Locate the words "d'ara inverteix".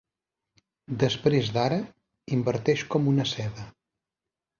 1.57-2.81